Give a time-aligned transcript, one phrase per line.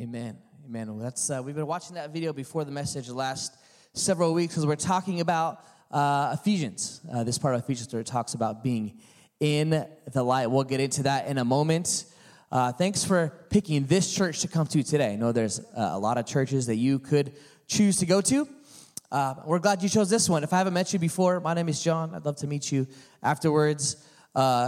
[0.00, 0.38] Amen.
[0.64, 0.94] Amen.
[0.94, 3.56] Well, that's uh, we've been watching that video before the message the last
[3.94, 7.00] several weeks because we're talking about uh, Ephesians.
[7.12, 9.00] Uh, this part of Ephesians where it talks about being
[9.40, 10.46] in the light.
[10.52, 12.04] We'll get into that in a moment.
[12.52, 15.14] Uh, thanks for picking this church to come to today.
[15.14, 17.32] I know there's uh, a lot of churches that you could
[17.66, 18.48] choose to go to.
[19.10, 20.44] Uh, we're glad you chose this one.
[20.44, 22.14] If I haven't met you before, my name is John.
[22.14, 22.86] I'd love to meet you
[23.20, 23.96] afterwards.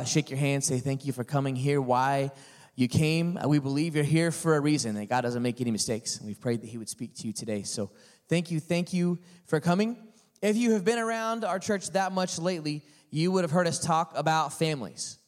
[0.07, 1.81] Shake your hand, say thank you for coming here.
[1.81, 2.33] Why
[2.81, 3.39] you came?
[3.47, 6.17] We believe you're here for a reason, and God doesn't make any mistakes.
[6.17, 7.63] And we've prayed that He would speak to you today.
[7.63, 7.91] So
[8.29, 9.97] thank you, thank you for coming.
[10.41, 13.79] If you have been around our church that much lately, you would have heard us
[13.79, 15.19] talk about families.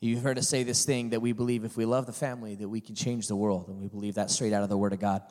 [0.00, 2.68] You've heard us say this thing that we believe if we love the family, that
[2.68, 3.68] we can change the world.
[3.68, 5.22] And we believe that straight out of the Word of God.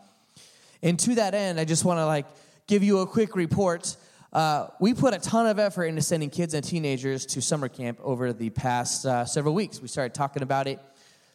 [0.82, 2.26] And to that end, I just want to like
[2.68, 3.96] give you a quick report.
[4.34, 8.00] Uh, we put a ton of effort into sending kids and teenagers to summer camp
[8.02, 9.82] over the past uh, several weeks.
[9.82, 10.80] We started talking about it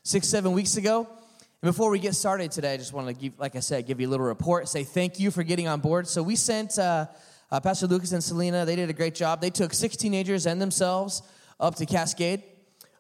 [0.07, 1.05] six, seven weeks ago.
[1.63, 4.01] And before we get started today, I just want to give, like I said, give
[4.01, 6.07] you a little report, say thank you for getting on board.
[6.07, 7.07] So we sent uh,
[7.51, 9.41] uh, Pastor Lucas and Selena, they did a great job.
[9.41, 11.23] They took six teenagers and themselves
[11.59, 12.45] up to Cascade.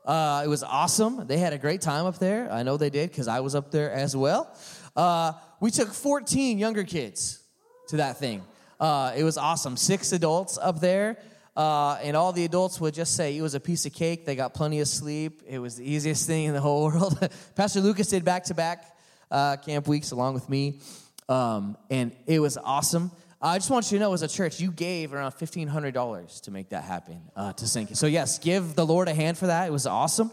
[0.04, 1.28] Uh, it was awesome.
[1.28, 2.50] They had a great time up there.
[2.50, 4.52] I know they did because I was up there as well.
[4.96, 7.40] Uh, we took 14 younger kids
[7.86, 8.42] to that thing.
[8.80, 9.76] Uh, it was awesome.
[9.76, 11.18] Six adults up there.
[11.56, 14.26] Uh, and all the adults would just say it was a piece of cake.
[14.26, 15.42] They got plenty of sleep.
[15.48, 17.18] It was the easiest thing in the whole world.
[17.54, 18.84] Pastor Lucas did back to back
[19.30, 20.80] camp weeks along with me,
[21.28, 23.10] um, and it was awesome.
[23.40, 26.40] I just want you to know, as a church, you gave around fifteen hundred dollars
[26.42, 27.90] to make that happen uh, to sink.
[27.94, 29.66] So yes, give the Lord a hand for that.
[29.68, 30.30] It was awesome.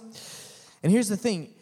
[0.81, 1.53] And here's the thing: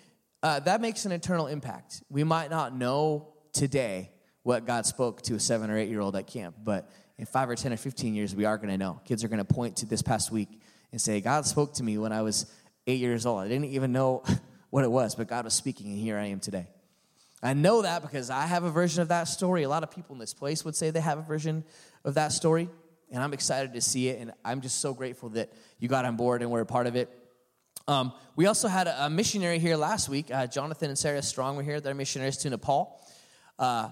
[0.44, 2.04] uh, that makes an eternal impact.
[2.10, 4.12] We might not know today
[4.44, 6.90] what God spoke to a seven or eight year old at camp, but
[7.22, 9.00] in five or 10 or 15 years, we are going to know.
[9.06, 10.60] Kids are going to point to this past week
[10.92, 12.52] and say, God spoke to me when I was
[12.88, 13.42] eight years old.
[13.42, 14.24] I didn't even know
[14.72, 16.66] what it was, but God was speaking, and here I am today.
[17.44, 19.62] I know that because I have a version of that story.
[19.62, 21.64] A lot of people in this place would say they have a version
[22.04, 22.68] of that story,
[23.12, 26.16] and I'm excited to see it, and I'm just so grateful that you got on
[26.16, 27.08] board and were a part of it.
[27.88, 30.32] Um, we also had a, a, missionary here last week.
[30.32, 31.80] Uh, Jonathan and Sarah Strong were here.
[31.82, 33.00] They're missionaries to Nepal.
[33.60, 33.90] Uh,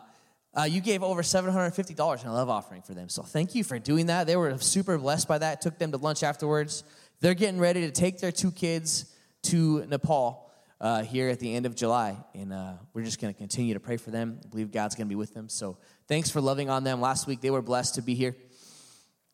[0.60, 3.08] uh, you gave over $750 in a love offering for them.
[3.08, 4.28] So thank you for doing that.
[4.28, 5.62] They were super blessed by that.
[5.62, 6.84] Took them to lunch afterwards.
[7.22, 9.06] They're getting ready to take their two kids
[9.44, 12.18] to Nepal uh, here at the end of July.
[12.36, 14.42] And uh, we're just going to continue to pray for them.
[14.44, 15.48] I believe God's going to be with them.
[15.48, 15.78] So
[16.10, 17.00] thanks for loving on them.
[17.00, 18.36] Last week, they were blessed to be here.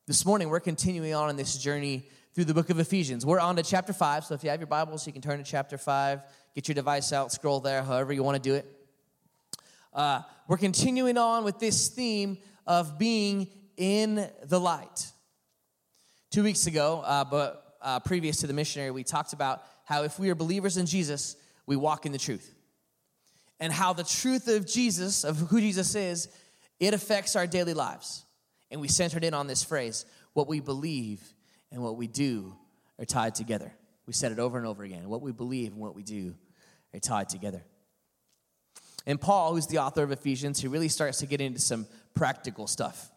[0.06, 3.26] This morning, we're continuing on in this journey through the book of Ephesians.
[3.26, 4.26] We're on to chapter 5.
[4.26, 6.22] So if you have your Bibles, you can turn to chapter 5.
[6.54, 8.75] Get your device out, scroll there, however you want to do it.
[9.96, 13.48] Uh, we're continuing on with this theme of being
[13.78, 15.12] in the light.
[16.32, 20.20] Two weeks ago, uh, but uh, previous to the missionary, we talked about how if
[20.20, 22.54] we are believers in Jesus, we walk in the truth.
[23.62, 26.28] And how the truth of Jesus, of who Jesus is,
[26.78, 28.26] it affects our daily lives.
[28.70, 31.22] And we centered in on this phrase what we believe
[31.72, 32.54] and what we do
[33.00, 33.72] are tied together.
[34.06, 35.08] We said it over and over again.
[35.08, 36.36] What we believe and what we do
[36.94, 37.64] are tied together.
[39.06, 42.68] And Paul, who's the author of Ephesians, he really starts to get into some practical
[42.68, 43.12] stuff.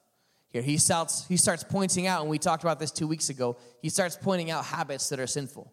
[0.51, 3.57] Here, he starts, he starts pointing out, and we talked about this two weeks ago,
[3.83, 5.73] he starts pointing out habits that are sinful.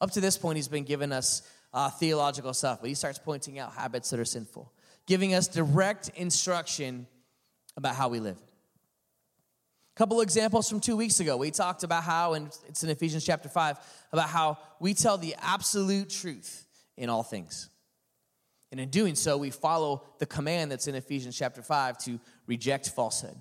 [0.00, 1.42] Up to this point, he's been giving us
[1.72, 4.72] uh, theological stuff, but he starts pointing out habits that are sinful,
[5.06, 7.06] giving us direct instruction
[7.76, 8.36] about how we live.
[8.36, 11.36] A couple examples from two weeks ago.
[11.36, 13.78] We talked about how, and it's in Ephesians chapter 5,
[14.12, 17.68] about how we tell the absolute truth in all things.
[18.70, 22.90] And in doing so, we follow the command that's in Ephesians chapter 5 to reject
[22.90, 23.36] falsehood.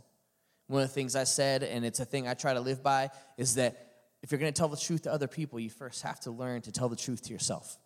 [0.68, 3.10] One of the things I said, and it's a thing I try to live by,
[3.38, 3.88] is that
[4.22, 6.62] if you're going to tell the truth to other people, you first have to learn
[6.64, 7.78] to tell the truth to yourself.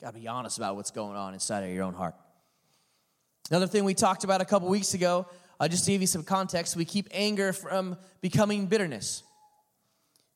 [0.00, 2.14] Got to be honest about what's going on inside of your own heart.
[3.50, 5.26] Another thing we talked about a couple weeks ago,
[5.60, 9.22] uh, just to give you some context, we keep anger from becoming bitterness.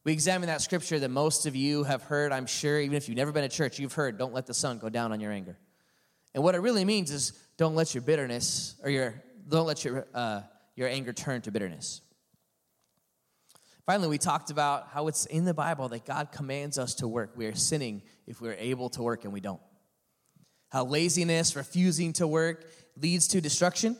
[0.04, 3.16] We examine that scripture that most of you have heard, I'm sure, even if you've
[3.16, 5.56] never been to church, you've heard, don't let the sun go down on your anger.
[6.36, 9.14] And what it really means is don't let your bitterness or your
[9.48, 10.42] don't let your uh,
[10.76, 12.02] your anger turn to bitterness.
[13.86, 17.32] Finally, we talked about how it's in the Bible that God commands us to work.
[17.36, 19.60] We are sinning if we're able to work and we don't.
[20.68, 22.66] How laziness, refusing to work,
[23.00, 23.96] leads to destruction.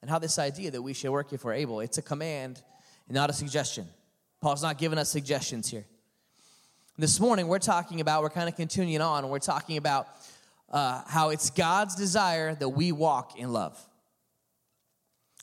[0.00, 2.62] And how this idea that we should work if we're able, it's a command
[3.06, 3.86] and not a suggestion.
[4.40, 5.84] Paul's not giving us suggestions here.
[6.96, 10.08] This morning, we're talking about, we're kind of continuing on, we're talking about
[10.70, 13.78] uh, how it's God's desire that we walk in love.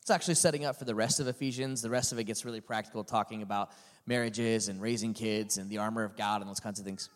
[0.02, 1.82] It's actually setting up for the rest of Ephesians.
[1.82, 3.72] The rest of it gets really practical, talking about
[4.06, 7.10] marriages and raising kids and the armor of God and those kinds of things.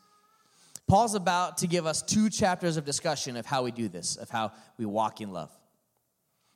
[0.88, 4.30] Paul's about to give us two chapters of discussion of how we do this, of
[4.30, 5.50] how we walk in love.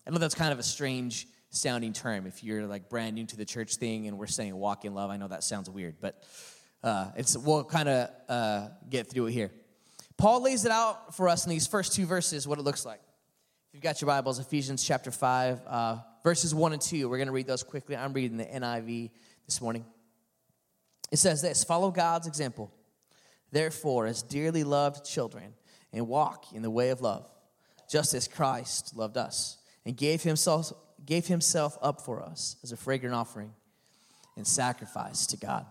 [0.06, 3.38] I know that's kind of a strange sounding term if you're like brand new to
[3.38, 5.10] the church thing and we're saying walk in love.
[5.10, 6.22] I know that sounds weird, but
[6.84, 9.52] uh, it's we'll kind of uh, get through it here.
[10.18, 13.02] Paul lays it out for us in these first two verses what it looks like.
[13.70, 17.28] If you've got your Bibles, Ephesians chapter 5, uh, verses 1 and 2, we're going
[17.28, 17.98] to read those quickly.
[17.98, 19.12] I'm reading the NIV
[19.46, 19.86] this morning.
[21.12, 22.72] It says this Follow God's example
[23.52, 25.54] Therefore, as dearly loved children,
[25.92, 27.30] and walk in the way of love,
[27.90, 30.74] just as Christ loved us and gave himself,
[31.06, 33.54] gave himself up for us as a fragrant offering
[34.36, 35.66] and sacrifice to God.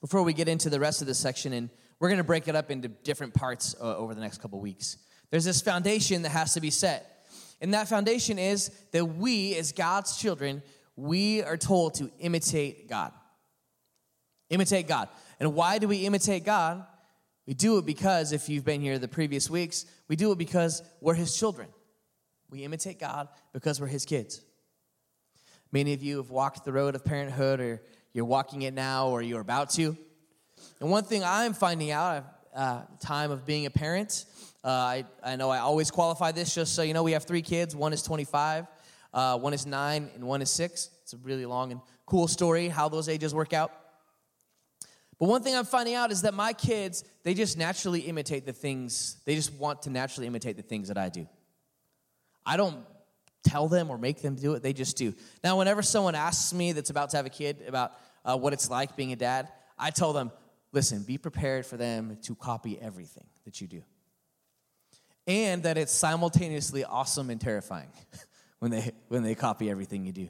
[0.00, 1.68] Before we get into the rest of this section, and
[2.00, 4.96] we're going to break it up into different parts uh, over the next couple weeks,
[5.30, 7.28] there's this foundation that has to be set.
[7.60, 10.62] And that foundation is that we, as God's children,
[10.96, 13.12] we are told to imitate God.
[14.48, 15.08] Imitate God.
[15.38, 16.84] And why do we imitate God?
[17.46, 20.82] We do it because, if you've been here the previous weeks, we do it because
[21.00, 21.68] we're His children.
[22.48, 24.40] We imitate God because we're His kids.
[25.70, 27.82] Many of you have walked the road of parenthood, or
[28.12, 29.96] you're walking it now, or you're about to.
[30.80, 32.24] And one thing I'm finding out,
[32.54, 34.24] uh, time of being a parent,
[34.64, 37.42] uh, I, I know I always qualify this just so you know we have three
[37.42, 37.76] kids.
[37.76, 38.66] One is 25,
[39.12, 40.90] uh, one is nine, and one is six.
[41.02, 43.72] It's a really long and cool story how those ages work out.
[45.18, 48.54] But one thing I'm finding out is that my kids, they just naturally imitate the
[48.54, 51.28] things, they just want to naturally imitate the things that I do.
[52.46, 52.86] I don't
[53.44, 55.12] tell them or make them do it, they just do.
[55.44, 57.92] Now, whenever someone asks me that's about to have a kid about
[58.24, 59.48] uh, what it's like being a dad,
[59.78, 60.30] I tell them,
[60.72, 63.82] listen, be prepared for them to copy everything that you do.
[65.26, 67.90] And that it's simultaneously awesome and terrifying
[68.58, 70.28] when they, when they copy everything you do.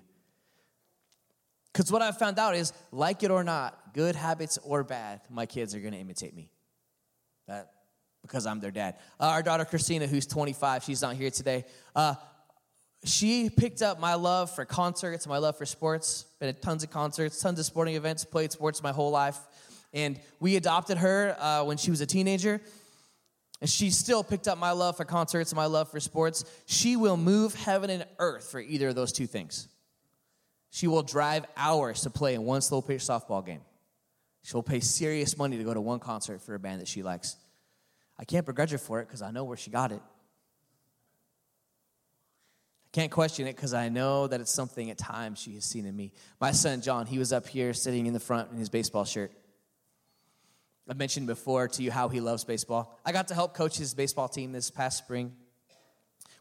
[1.73, 5.47] Because what I've found out is, like it or not, good habits or bad, my
[5.47, 6.51] kids are going to imitate me.
[7.47, 7.71] That
[8.23, 8.97] because I'm their dad.
[9.19, 11.65] Uh, our daughter Christina, who's 25, she's not here today.
[11.95, 12.15] Uh,
[13.05, 16.27] she picked up my love for concerts, my love for sports.
[16.39, 18.25] Been at tons of concerts, tons of sporting events.
[18.25, 19.39] Played sports my whole life,
[19.93, 22.61] and we adopted her uh, when she was a teenager.
[23.61, 26.45] And she still picked up my love for concerts and my love for sports.
[26.67, 29.69] She will move heaven and earth for either of those two things.
[30.71, 33.61] She will drive hours to play in one slow pitch softball game.
[34.43, 37.37] She'll pay serious money to go to one concert for a band that she likes.
[38.19, 40.01] I can't begrudge her for it because I know where she got it.
[42.87, 45.87] I can't question it because I know that it's something at times she has seen
[45.87, 46.13] in me.
[46.41, 49.33] My son John, he was up here sitting in the front in his baseball shirt.
[50.89, 52.99] I mentioned before to you how he loves baseball.
[53.05, 55.33] I got to help coach his baseball team this past spring.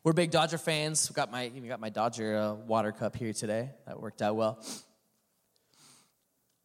[0.04, 1.10] We're big Dodger fans.
[1.10, 3.72] We got my even got my Dodger uh, water cup here today.
[3.86, 4.64] That worked out well.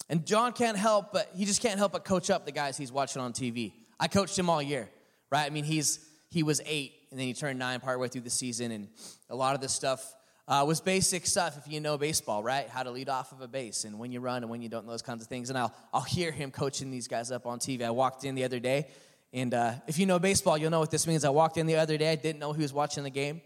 [0.09, 2.93] And John can't help but he just can't help but coach up the guys he's
[2.93, 3.73] watching on TV.
[3.99, 4.89] I coached him all year,
[5.31, 5.45] right?
[5.45, 5.99] I mean, he's
[6.31, 8.89] he was eight and then he turned nine partway through the season, and
[9.31, 10.15] a lot of this stuff
[10.47, 12.69] uh, was basic stuff if you know baseball, right?
[12.69, 14.87] How to lead off of a base and when you run and when you don't,
[14.87, 15.49] those kinds of things.
[15.49, 17.83] And I'll I'll hear him coaching these guys up on TV.
[17.83, 18.89] I walked in the other day
[19.35, 21.25] and uh, if you know baseball, you'll know what this means.
[21.25, 23.43] I walked in the other day, I didn't know he was watching the game,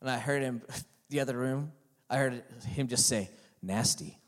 [0.00, 0.60] and I heard him,
[1.08, 1.70] the other room,
[2.10, 3.30] I heard him just say,
[3.62, 4.18] nasty.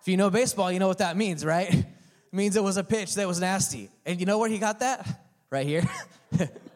[0.00, 1.86] If you know baseball, you know what that means, right?
[2.30, 3.88] It means it was a pitch that was nasty.
[4.04, 5.08] And you know where he got that?
[5.48, 5.82] Right here.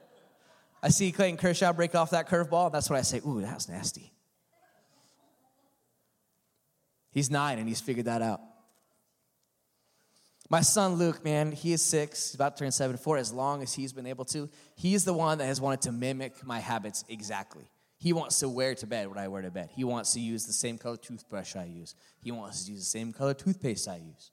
[0.82, 2.72] I see Clayton Kershaw break off that curveball.
[2.72, 4.12] That's what I say, ooh, that was nasty.
[7.12, 8.40] He's nine and he's figured that out.
[10.50, 13.62] My son Luke, man, he is six, he's about to turn seven, for as long
[13.62, 14.50] as he's been able to.
[14.74, 17.70] He's the one that has wanted to mimic my habits exactly.
[17.96, 19.70] He wants to wear to bed what I wear to bed.
[19.74, 21.94] He wants to use the same color toothbrush I use.
[22.22, 24.30] He wants to use the same color toothpaste I use.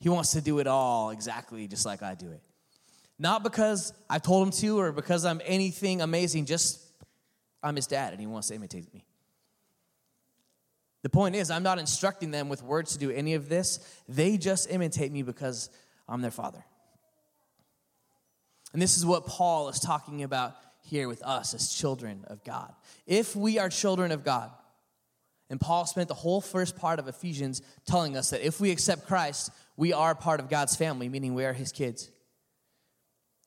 [0.00, 2.42] He wants to do it all exactly just like I do it.
[3.18, 6.80] Not because I told him to or because I'm anything amazing, just
[7.62, 9.04] I'm his dad and he wants to imitate me.
[11.02, 13.78] The point is, I'm not instructing them with words to do any of this.
[14.08, 15.68] They just imitate me because
[16.08, 16.64] I'm their father.
[18.72, 22.74] And this is what Paul is talking about here with us as children of God.
[23.06, 24.50] If we are children of God,
[25.50, 29.06] and Paul spent the whole first part of Ephesians telling us that if we accept
[29.06, 32.10] Christ, we are part of God's family, meaning we are his kids.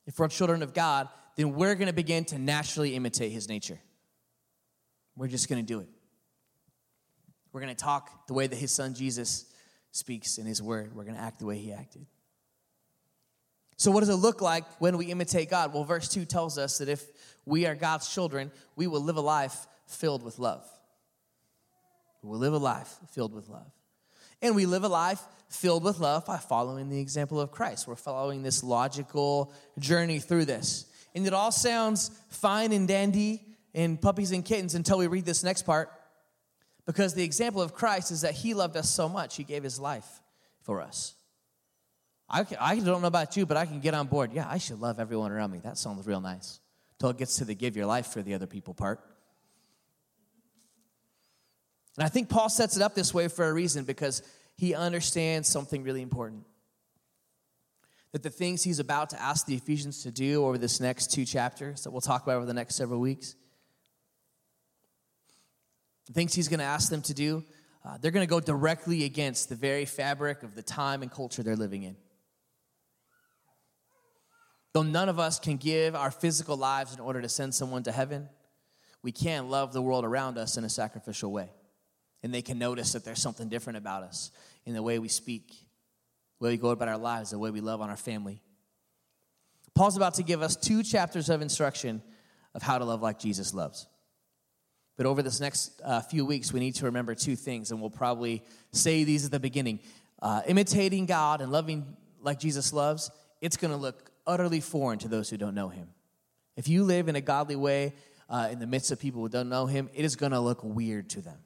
[0.08, 3.78] If we're children of God, then we're going to begin to naturally imitate his nature.
[5.16, 5.88] We're just going to do it.
[7.52, 9.44] We're going to talk the way that his son Jesus
[9.92, 10.96] speaks in his word.
[10.96, 12.06] We're going to act the way he acted.
[13.76, 15.74] So, what does it look like when we imitate God?
[15.74, 17.04] Well, verse 2 tells us that if
[17.44, 20.66] we are God's children, we will live a life filled with love.
[22.22, 23.70] We will live a life filled with love.
[24.40, 27.88] And we live a life filled with love by following the example of Christ.
[27.88, 30.86] We're following this logical journey through this.
[31.14, 33.42] And it all sounds fine and dandy
[33.74, 35.90] and puppies and kittens until we read this next part.
[36.86, 39.78] Because the example of Christ is that he loved us so much, he gave his
[39.78, 40.22] life
[40.62, 41.14] for us.
[42.30, 44.32] I, I don't know about you, but I can get on board.
[44.32, 45.58] Yeah, I should love everyone around me.
[45.58, 46.60] That sounds real nice.
[46.94, 49.00] Until it gets to the give your life for the other people part.
[51.98, 54.22] And I think Paul sets it up this way for a reason because
[54.54, 56.44] he understands something really important.
[58.12, 61.24] That the things he's about to ask the Ephesians to do over this next two
[61.24, 63.34] chapters that we'll talk about over the next several weeks,
[66.06, 67.42] the things he's going to ask them to do,
[67.84, 71.42] uh, they're going to go directly against the very fabric of the time and culture
[71.42, 71.96] they're living in.
[74.72, 77.92] Though none of us can give our physical lives in order to send someone to
[77.92, 78.28] heaven,
[79.02, 81.50] we can love the world around us in a sacrificial way.
[82.22, 84.30] And they can notice that there's something different about us
[84.66, 85.48] in the way we speak,
[86.38, 88.42] the way we go about our lives, the way we love on our family.
[89.74, 92.02] Paul's about to give us two chapters of instruction
[92.54, 93.86] of how to love like Jesus loves.
[94.96, 97.88] But over this next uh, few weeks, we need to remember two things, and we'll
[97.88, 99.78] probably say these at the beginning.
[100.20, 105.08] Uh, imitating God and loving like Jesus loves, it's going to look utterly foreign to
[105.08, 105.86] those who don't know Him.
[106.56, 107.94] If you live in a godly way
[108.28, 110.64] uh, in the midst of people who don't know Him, it is going to look
[110.64, 111.38] weird to them.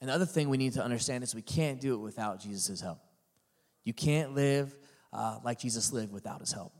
[0.00, 3.00] Another thing we need to understand is we can't do it without Jesus' help.
[3.84, 4.74] You can't live
[5.12, 6.72] uh, like Jesus lived without his help.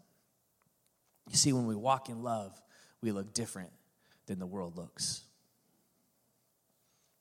[1.31, 2.61] You see, when we walk in love,
[3.03, 3.71] we look different
[4.27, 5.23] than the world looks.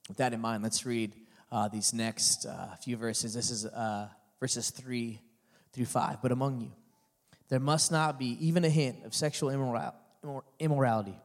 [0.08, 1.14] With that in mind, let's read
[1.52, 3.34] uh, these next uh, few verses.
[3.34, 4.08] This is uh,
[4.40, 5.20] verses 3
[5.74, 6.22] through 5.
[6.22, 6.72] But among you,
[7.50, 9.50] there must not be even a hint of sexual
[10.60, 11.18] immorality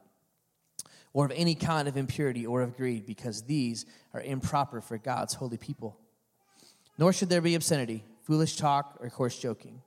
[1.13, 5.35] or of any kind of impurity or of greed, because these are improper for God's
[5.35, 5.97] holy people.
[6.97, 9.81] Nor should there be obscenity, foolish talk, or coarse joking,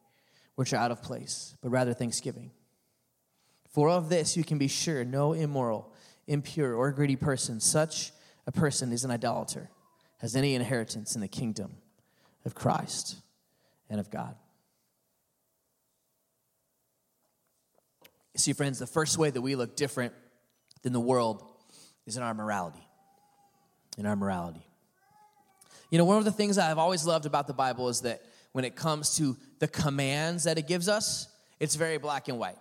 [0.54, 2.50] which are out of place, but rather thanksgiving.
[3.70, 5.92] For of this you can be sure no immoral,
[6.26, 8.12] impure, or greedy person, such
[8.46, 9.70] a person is an idolater,
[10.18, 11.76] has any inheritance in the kingdom
[12.44, 13.16] of Christ
[13.90, 14.36] and of God.
[18.36, 20.12] See, friends, the first way that we look different
[20.86, 21.42] than the world
[22.06, 22.86] is in our morality.
[23.98, 24.64] In our morality.
[25.90, 28.64] You know, one of the things I've always loved about the Bible is that when
[28.64, 31.26] it comes to the commands that it gives us,
[31.58, 32.54] it's very black and white.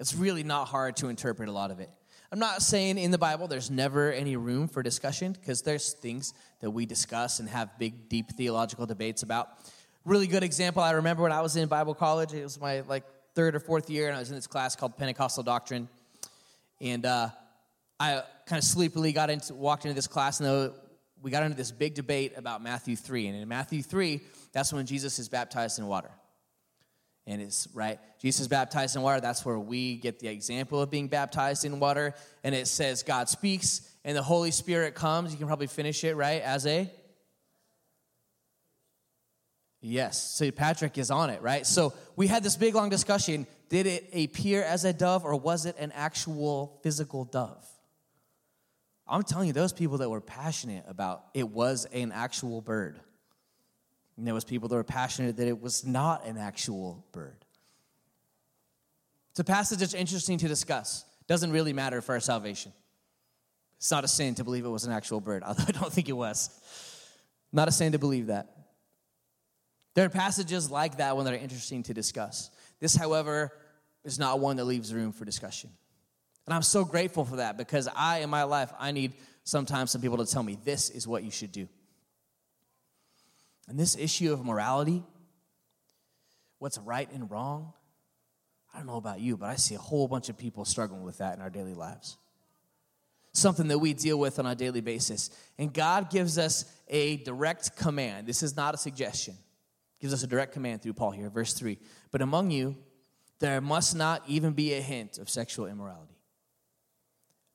[0.00, 1.90] It's really not hard to interpret a lot of it.
[2.32, 6.32] I'm not saying in the Bible there's never any room for discussion because there's things
[6.60, 9.50] that we discuss and have big, deep theological debates about.
[10.06, 10.82] Really good example.
[10.82, 12.32] I remember when I was in Bible college.
[12.32, 13.04] It was my like
[13.34, 15.90] third or fourth year, and I was in this class called Pentecostal Doctrine.
[16.80, 17.28] And uh,
[17.98, 20.72] I kind of sleepily got into, walked into this class, and
[21.22, 23.28] we got into this big debate about Matthew 3.
[23.28, 24.20] And in Matthew 3,
[24.52, 26.10] that's when Jesus is baptized in water.
[27.26, 29.20] And it's right, Jesus baptized in water.
[29.20, 32.14] That's where we get the example of being baptized in water.
[32.42, 35.30] And it says God speaks and the Holy Spirit comes.
[35.30, 36.40] You can probably finish it, right?
[36.40, 36.90] As a
[39.80, 41.64] Yes, so Patrick is on it, right?
[41.64, 43.46] So we had this big long discussion.
[43.68, 47.64] Did it appear as a dove or was it an actual physical dove?
[49.06, 53.00] I'm telling you, those people that were passionate about it was an actual bird.
[54.16, 57.44] And there was people that were passionate that it was not an actual bird.
[59.30, 61.04] It's a passage that's interesting to discuss.
[61.28, 62.72] Doesn't really matter for our salvation.
[63.76, 66.08] It's not a sin to believe it was an actual bird, although I don't think
[66.08, 66.50] it was.
[67.52, 68.57] Not a sin to believe that.
[69.98, 72.50] There are passages like that one that are interesting to discuss.
[72.78, 73.50] This, however,
[74.04, 75.70] is not one that leaves room for discussion.
[76.46, 80.00] And I'm so grateful for that because I, in my life, I need sometimes some
[80.00, 81.68] people to tell me this is what you should do.
[83.66, 85.02] And this issue of morality,
[86.60, 87.72] what's right and wrong,
[88.72, 91.18] I don't know about you, but I see a whole bunch of people struggling with
[91.18, 92.18] that in our daily lives.
[93.32, 95.30] Something that we deal with on a daily basis.
[95.58, 98.28] And God gives us a direct command.
[98.28, 99.34] This is not a suggestion
[100.00, 101.78] gives us a direct command through Paul here, verse 3.
[102.10, 102.76] But among you,
[103.40, 106.14] there must not even be a hint of sexual immorality.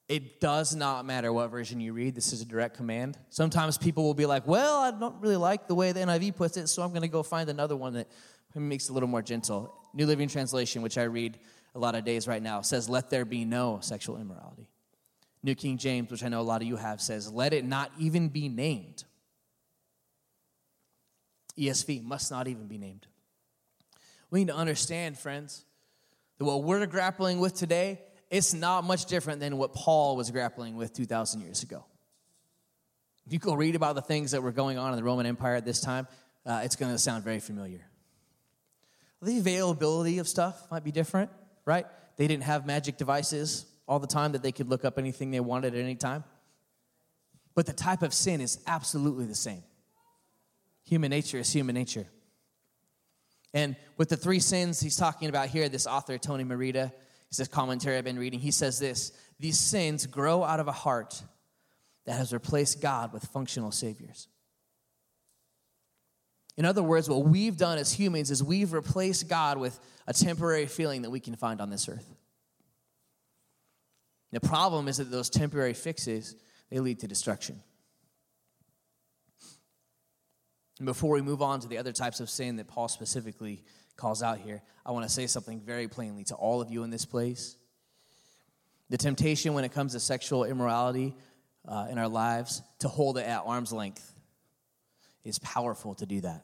[0.10, 3.18] It does not matter what version you read, this is a direct command.
[3.30, 6.58] Sometimes people will be like, well, I don't really like the way the NIV puts
[6.58, 8.08] it, so I'm going to go find another one that
[8.54, 9.74] makes it a little more gentle.
[9.94, 11.40] New Living Translation, which I read
[11.74, 14.68] a lot of days right now, says, let there be no sexual immorality.
[15.42, 17.92] New King James, which I know a lot of you have, says, let it not
[17.98, 19.06] even be named.
[21.58, 23.08] ESV must not even be named.
[24.30, 25.66] We need to understand, friends,
[26.38, 30.76] that what we're grappling with today, it's not much different than what Paul was grappling
[30.76, 31.86] with 2,000 years ago.
[33.26, 35.56] If you go read about the things that were going on in the Roman Empire
[35.56, 36.08] at this time,
[36.46, 37.86] uh, it's going to sound very familiar.
[39.22, 41.30] The availability of stuff might be different,
[41.66, 41.86] right?
[42.18, 45.40] They didn't have magic devices all the time that they could look up anything they
[45.40, 46.24] wanted at any time.
[47.56, 49.64] But the type of sin is absolutely the same.
[50.86, 52.08] Human nature is human nature.
[53.54, 56.92] And with the three sins he's talking about here, this author, Tony Merida,
[57.30, 60.72] he says commentary I've been reading, he says this these sins grow out of a
[60.72, 61.22] heart
[62.06, 64.28] that has replaced God with functional saviors.
[66.56, 70.68] In other words, what we've done as humans is we've replaced God with a temporary
[70.68, 72.08] feeling that we can find on this earth.
[74.32, 76.36] The problem is that those temporary fixes,
[76.70, 77.62] they lead to destruction.
[79.46, 83.64] And before we move on to the other types of sin that Paul specifically
[83.96, 86.90] calls out here, I want to say something very plainly to all of you in
[86.90, 87.56] this place.
[88.90, 91.16] The temptation when it comes to sexual immorality
[91.68, 94.14] uh, in our lives to hold it at arm's length
[95.24, 96.44] is powerful to do that.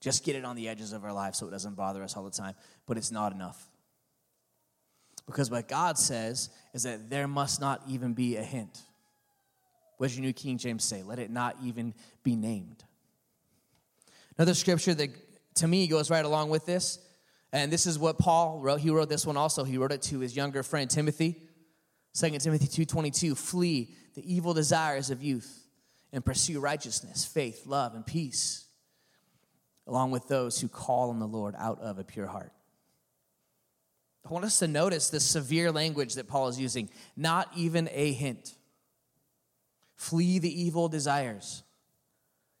[0.00, 2.24] Just get it on the edges of our lives so it doesn't bother us all
[2.24, 2.54] the time,
[2.86, 3.68] but it's not enough.
[5.26, 8.80] Because what God says is that there must not even be a hint.
[9.98, 11.02] What does your New King James say?
[11.02, 11.92] Let it not even
[12.22, 12.84] be named.
[14.38, 15.10] Another scripture that
[15.56, 17.00] to me goes right along with this,
[17.52, 18.80] and this is what Paul wrote.
[18.80, 19.64] He wrote this one also.
[19.64, 21.42] He wrote it to his younger friend Timothy.
[22.14, 25.66] 2 Timothy 2:22, flee the evil desires of youth
[26.12, 28.66] and pursue righteousness, faith, love, and peace,
[29.86, 32.52] along with those who call on the Lord out of a pure heart.
[34.24, 36.90] I want us to notice the severe language that Paul is using.
[37.16, 38.54] Not even a hint.
[39.94, 41.62] Flee the evil desires.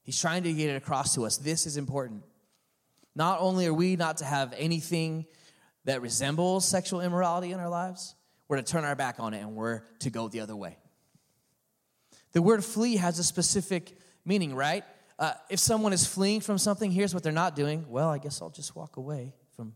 [0.08, 1.36] He's trying to get it across to us.
[1.36, 2.22] This is important.
[3.14, 5.26] Not only are we not to have anything
[5.84, 8.14] that resembles sexual immorality in our lives,
[8.48, 10.78] we're to turn our back on it and we're to go the other way.
[12.32, 14.82] The word flee has a specific meaning, right?
[15.18, 17.84] Uh, if someone is fleeing from something, here's what they're not doing.
[17.90, 19.74] Well, I guess I'll just walk away from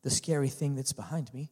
[0.00, 1.50] the scary thing that's behind me.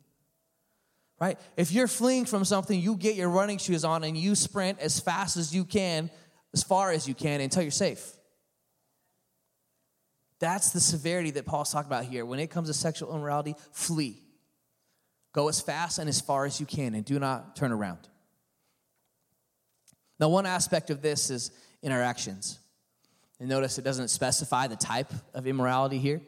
[1.20, 1.38] Right?
[1.58, 4.98] If you're fleeing from something, you get your running shoes on and you sprint as
[4.98, 6.10] fast as you can
[6.58, 8.04] as far as you can until you're safe.
[10.40, 12.26] That's the severity that Paul's talking about here.
[12.26, 14.20] When it comes to sexual immorality, flee.
[15.32, 18.08] Go as fast and as far as you can and do not turn around.
[20.18, 22.58] Now, one aspect of this is in our actions.
[23.38, 26.20] And notice it doesn't specify the type of immorality here.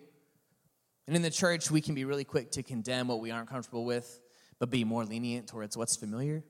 [1.09, 3.85] And in the church, we can be really quick to condemn what we aren't comfortable
[3.85, 4.21] with,
[4.61, 6.45] but be more lenient towards what's familiar.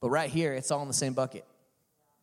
[0.00, 1.44] But right here, it's all in the same bucket.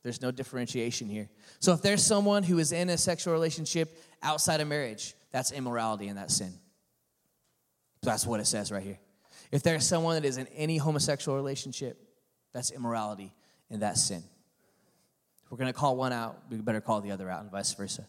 [0.06, 1.32] There's no differentiation here.
[1.60, 6.10] So if there's someone who is in a sexual relationship outside of marriage, that's immorality
[6.10, 6.54] and that's sin.
[8.04, 9.00] That's what it says right here.
[9.52, 12.00] If there's someone that is in any homosexual relationship,
[12.54, 13.34] that's immorality
[13.72, 14.24] and that's sin.
[15.44, 17.74] If we're going to call one out, we better call the other out and vice
[17.74, 18.08] versa.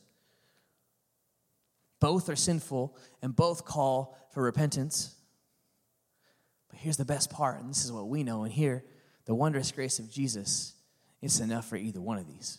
[1.99, 5.15] Both are sinful and both call for repentance.
[6.69, 8.85] But here's the best part, and this is what we know and hear
[9.25, 10.75] the wondrous grace of Jesus
[11.23, 12.59] it's enough for either one of these.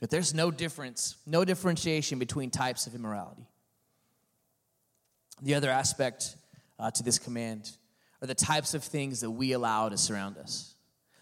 [0.00, 3.46] But there's no difference, no differentiation between types of immorality.
[5.42, 6.36] The other aspect
[6.78, 7.70] uh, to this command
[8.20, 10.74] are the types of things that we allow to surround us,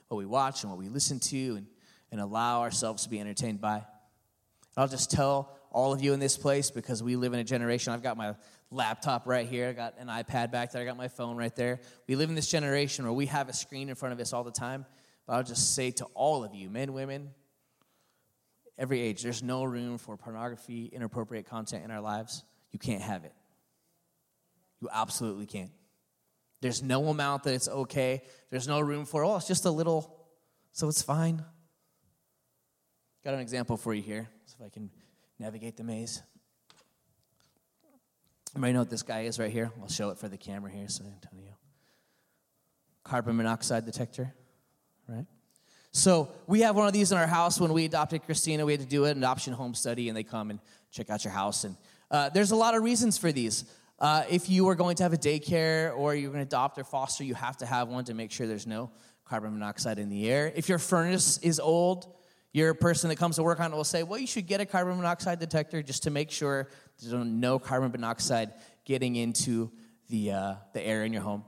[0.09, 1.67] what we watch and what we listen to and,
[2.11, 3.85] and allow ourselves to be entertained by.
[4.77, 7.93] I'll just tell all of you in this place because we live in a generation.
[7.93, 8.35] I've got my
[8.71, 11.81] laptop right here, I got an iPad back there, I got my phone right there.
[12.09, 14.45] We live in this generation where we have a screen in front of us all
[14.45, 14.87] the time
[15.27, 17.31] but I'll just say to all of you, men, women,
[18.79, 22.45] every age, there's no room for pornography, inappropriate content in our lives.
[22.71, 23.33] You can't have it.
[24.81, 25.71] You absolutely can't.
[26.61, 28.23] There's no amount that it's okay.
[28.51, 30.17] There's no room for, oh, it's just a little,
[30.73, 31.45] so it's fine.
[33.25, 34.91] Got an example for you here, so if I can
[35.39, 36.23] navigate the maze.
[38.53, 39.71] Everybody know what this guy is right here?
[39.81, 41.57] I'll show it for the camera here, San Antonio.
[43.05, 44.35] Carbon monoxide detector
[45.13, 45.27] right?
[45.93, 47.61] So we have one of these in our house.
[47.61, 50.51] When we adopted Christina, we had to do an adoption home study, and they come
[50.51, 50.59] and
[50.91, 51.65] check out your house.
[51.65, 51.77] And
[52.11, 53.65] uh, there's a lot of reasons for these.
[53.99, 56.85] Uh, if you are going to have a daycare or you're going to adopt or
[56.85, 58.91] foster, you have to have one to make sure there's no
[59.25, 60.53] carbon monoxide in the air.
[60.57, 62.13] If your furnace is old,
[62.53, 64.67] your person that comes to work on it will say, well, you should get a
[64.67, 66.69] carbon monoxide detector just to make sure
[67.01, 68.53] there's no carbon monoxide
[68.85, 69.71] getting into
[70.09, 71.45] the, uh, the air in your home.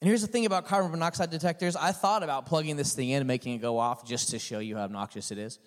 [0.00, 3.18] And here's the thing about carbon monoxide detectors I thought about plugging this thing in
[3.18, 5.58] and making it go off just to show you how obnoxious it is.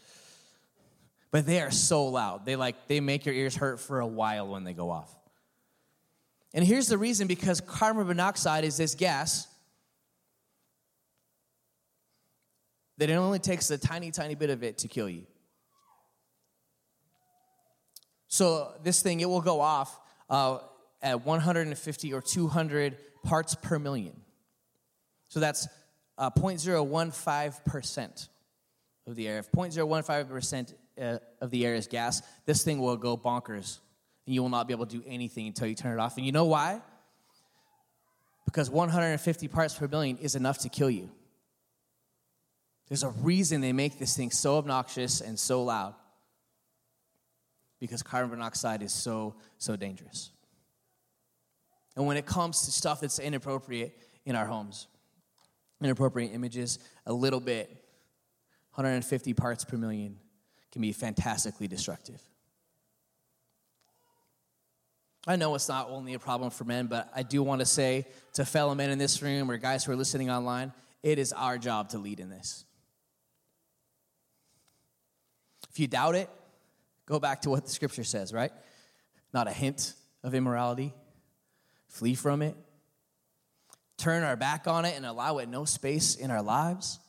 [1.32, 2.46] But they are so loud.
[2.46, 5.13] They like they make your ears hurt for a while when they go off.
[6.54, 9.48] And here's the reason because carbon monoxide is this gas
[12.98, 15.26] that it only takes a tiny, tiny bit of it to kill you.
[18.28, 20.60] So this thing, it will go off uh,
[21.02, 24.20] at 150 or 200 parts per million.
[25.28, 25.68] So that's
[26.18, 28.28] uh, 0.015%
[29.08, 29.40] of the air.
[29.40, 33.80] If 0.015% uh, of the air is gas, this thing will go bonkers.
[34.26, 36.18] And you will not be able to do anything until you turn it off.
[36.18, 36.82] And you know why?
[38.46, 41.10] Because 150 parts per million is enough to kill you.
[42.88, 45.96] There's a reason they make this thing so obnoxious and so loud.
[47.80, 50.32] Because carbon monoxide is so, so dangerous.
[52.02, 54.88] And when it comes to stuff that's inappropriate in our homes,
[55.84, 57.70] inappropriate images, a little bit,
[58.74, 60.18] 150 parts per million,
[60.72, 62.20] can be fantastically destructive.
[65.28, 68.08] I know it's not only a problem for men, but I do want to say
[68.34, 71.60] to fellow men in this room or guys who are listening online, it is our
[71.60, 72.66] job to lead in this.
[75.70, 76.32] If you doubt it,
[77.06, 78.52] go back to what the scripture says, right?
[79.36, 80.96] Not a hint of immorality,
[81.92, 82.56] flee from it,
[83.98, 87.00] turn our back on it, and allow it no space in our lives.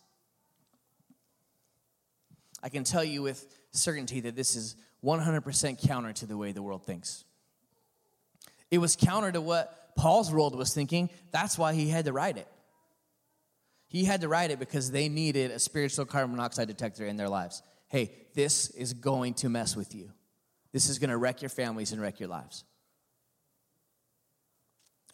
[2.62, 6.62] I can tell you with certainty that this is 100% counter to the way the
[6.62, 7.24] world thinks.
[8.70, 11.10] It was counter to what Paul's world was thinking.
[11.30, 12.48] That's why he had to write it.
[13.88, 17.28] He had to write it because they needed a spiritual carbon monoxide detector in their
[17.28, 17.62] lives.
[17.88, 20.10] Hey, this is going to mess with you.
[20.72, 22.64] This is going to wreck your families and wreck your lives.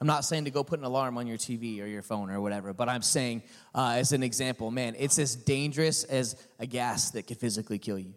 [0.01, 2.41] I'm not saying to go put an alarm on your TV or your phone or
[2.41, 3.43] whatever, but I'm saying,
[3.75, 7.99] uh, as an example, man, it's as dangerous as a gas that could physically kill
[7.99, 8.15] you.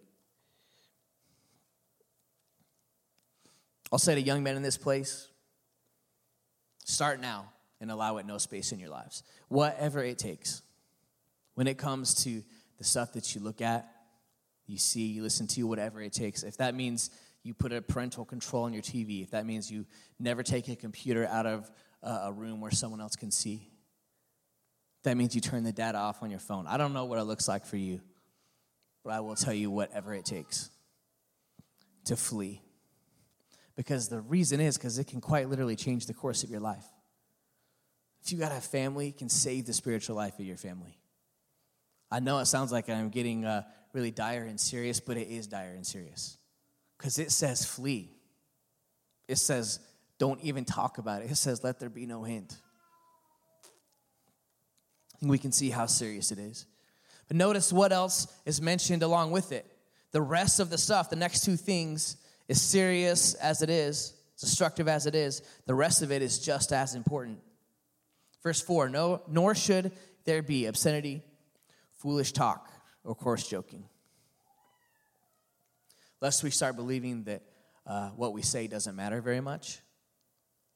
[3.91, 5.27] I'll say to young men in this place
[6.85, 9.23] start now and allow it no space in your lives.
[9.47, 10.61] Whatever it takes.
[11.55, 12.43] When it comes to
[12.77, 13.91] the stuff that you look at,
[14.67, 16.43] you see, you listen to, whatever it takes.
[16.43, 17.09] If that means
[17.43, 19.85] you put a parental control on your TV, if that means you
[20.19, 21.71] never take a computer out of
[22.03, 23.69] a room where someone else can see,
[25.03, 26.67] that means you turn the data off on your phone.
[26.67, 28.01] I don't know what it looks like for you,
[29.03, 30.69] but I will tell you whatever it takes
[32.05, 32.61] to flee.
[33.75, 36.85] Because the reason is because it can quite literally change the course of your life.
[38.23, 40.99] If you got a family, it can save the spiritual life of your family.
[42.11, 45.47] I know it sounds like I'm getting uh, really dire and serious, but it is
[45.47, 46.37] dire and serious
[47.01, 48.11] because it says flee.
[49.27, 49.79] It says
[50.19, 51.31] don't even talk about it.
[51.31, 52.55] It says let there be no hint.
[55.19, 56.67] And we can see how serious it is.
[57.27, 59.65] But notice what else is mentioned along with it.
[60.11, 64.87] The rest of the stuff, the next two things, is serious as it is, destructive
[64.87, 65.41] as it is.
[65.65, 67.39] The rest of it is just as important.
[68.43, 69.91] Verse 4 no, Nor should
[70.25, 71.23] there be obscenity,
[71.97, 72.69] foolish talk,
[73.03, 73.85] or coarse joking
[76.21, 77.41] lest we start believing that
[77.85, 79.79] uh, what we say doesn't matter very much.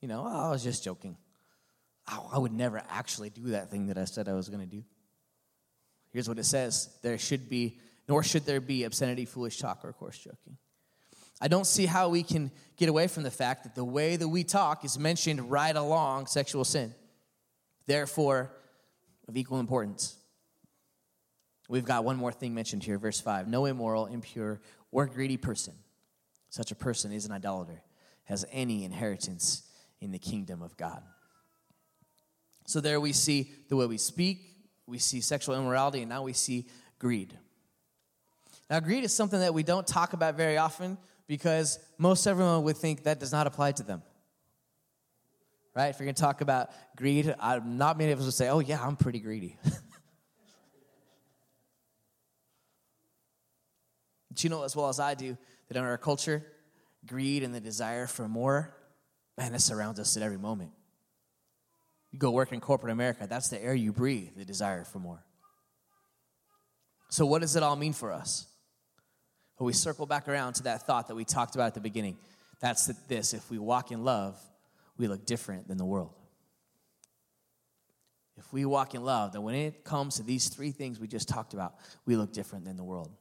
[0.02, 1.18] You know, oh, I was just joking.
[2.12, 4.76] Oh, I would never actually do that thing that I said I was going to
[4.76, 4.84] do.
[6.12, 9.94] Here's what it says there should be, nor should there be obscenity, foolish talk, or
[9.94, 10.58] coarse joking.
[11.42, 14.28] I don't see how we can get away from the fact that the way that
[14.28, 16.94] we talk is mentioned right along sexual sin,
[17.88, 18.52] therefore,
[19.28, 20.16] of equal importance.
[21.68, 23.48] We've got one more thing mentioned here, verse 5.
[23.48, 24.62] No immoral, impure,
[24.96, 25.74] or greedy person,
[26.50, 27.82] such a person is an idolater,
[28.24, 29.64] has any inheritance
[30.00, 31.04] in the kingdom of God.
[32.66, 34.40] So there we see the way we speak,
[34.88, 37.38] we see sexual immorality, and now we see greed.
[38.70, 42.78] Now, greed is something that we don't talk about very often because most everyone would
[42.78, 44.02] think that does not apply to them.
[45.76, 45.88] Right?
[45.90, 48.60] If you're going to talk about greed, I'm not many of us would say, oh,
[48.60, 49.58] yeah, I'm pretty greedy.
[54.36, 55.38] But you know as well as I do
[55.70, 56.46] that in our culture,
[57.06, 58.76] greed and the desire for more,
[59.38, 60.72] man, it surrounds us at every moment.
[62.12, 65.24] You go work in corporate America, that's the air you breathe, the desire for more.
[67.08, 68.46] So, what does it all mean for us?
[69.58, 72.18] Well, we circle back around to that thought that we talked about at the beginning.
[72.60, 74.38] That's this if we walk in love,
[74.98, 76.12] we look different than the world.
[78.36, 81.30] If we walk in love, then when it comes to these three things we just
[81.30, 83.12] talked about, we look different than the world.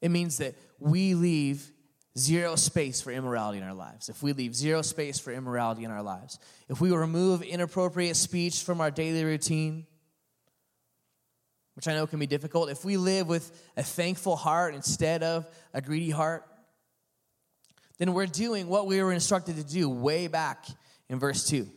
[0.00, 1.72] It means that we leave
[2.18, 4.08] zero space for immorality in our lives.
[4.08, 8.62] If we leave zero space for immorality in our lives, if we remove inappropriate speech
[8.62, 9.86] from our daily routine,
[11.74, 15.46] which I know can be difficult, if we live with a thankful heart instead of
[15.74, 16.44] a greedy heart,
[17.98, 20.66] then we're doing what we were instructed to do way back
[21.08, 21.68] in verse 2.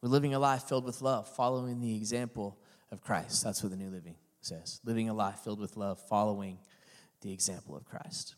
[0.00, 2.56] We're living a life filled with love, following the example
[2.92, 3.42] of Christ.
[3.42, 4.80] That's what the New Living says.
[4.84, 6.58] Living a life filled with love, following
[7.20, 8.34] the example of Christ.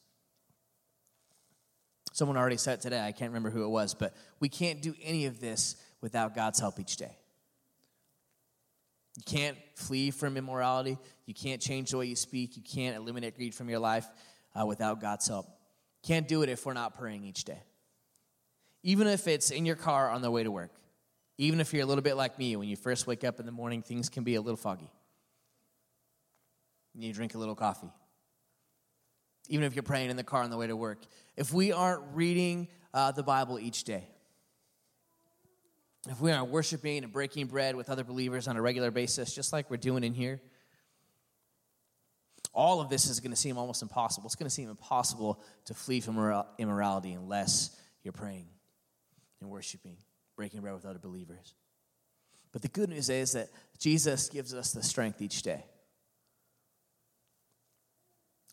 [2.13, 5.27] Someone already said today, I can't remember who it was, but we can't do any
[5.27, 7.17] of this without God's help each day.
[9.17, 10.99] You can't flee from immorality.
[11.27, 12.57] You can't change the way you speak.
[12.57, 14.07] You can't eliminate greed from your life
[14.59, 15.47] uh, without God's help.
[16.03, 17.63] Can't do it if we're not praying each day.
[18.83, 20.73] Even if it's in your car on the way to work.
[21.39, 23.53] Even if you're a little bit like me, when you first wake up in the
[23.53, 24.91] morning, things can be a little foggy.
[26.95, 27.91] You drink a little coffee.
[29.49, 30.99] Even if you're praying in the car on the way to work.
[31.37, 34.09] If we aren't reading uh, the Bible each day,
[36.09, 39.53] if we aren't worshiping and breaking bread with other believers on a regular basis, just
[39.53, 40.41] like we're doing in here,
[42.53, 44.27] all of this is going to seem almost impossible.
[44.27, 48.49] It's going to seem impossible to flee from immorality unless you're praying
[49.41, 49.97] and worshiping,
[50.37, 51.55] breaking bread with other believers.
[52.53, 53.49] But the good news is that
[53.79, 55.65] Jesus gives us the strength each day.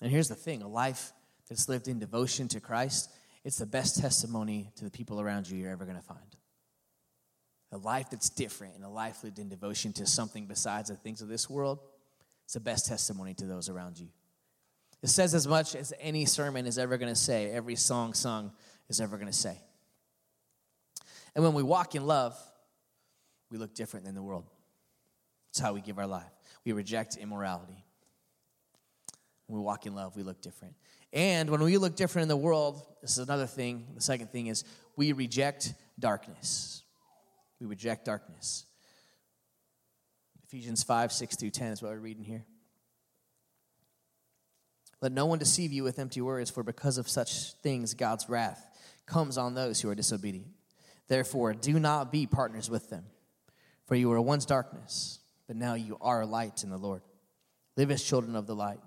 [0.02, 1.14] And here's the thing a life
[1.50, 3.10] that's lived in devotion to Christ,
[3.44, 6.20] it's the best testimony to the people around you you're ever going to find.
[7.72, 11.22] A life that's different and a life lived in devotion to something besides the things
[11.22, 11.80] of this world,
[12.46, 14.08] it's the best testimony to those around you.
[15.04, 18.52] It says as much as any sermon is ever going to say, every song sung
[18.90, 19.60] is ever going to say.
[21.36, 22.36] And when we walk in love,
[23.52, 24.46] we look different than the world.
[25.52, 26.32] It's how we give our life.
[26.66, 27.86] We reject immorality.
[29.48, 30.76] When we walk in love, we look different.
[31.14, 33.88] And when we look different in the world, this is another thing.
[33.96, 34.64] The second thing is
[34.96, 36.84] we reject darkness.
[37.60, 38.66] We reject darkness.
[40.48, 42.46] Ephesians 5, 6 through 10 is what we're reading here.
[45.02, 48.66] Let no one deceive you with empty words, for because of such things God's wrath
[49.06, 50.48] comes on those who are disobedient.
[51.08, 53.06] Therefore, do not be partners with them,
[53.86, 57.02] for you were once darkness, but now you are light in the Lord.
[57.76, 58.80] Live as children of the light,